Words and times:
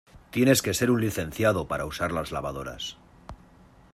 tienes 0.31 0.63
que 0.63 0.73
ser 0.73 0.89
un 0.89 0.99
licenciado 0.99 1.67
para 1.67 1.85
usar 1.85 2.11
las 2.11 2.31
lavadoras. 2.31 2.97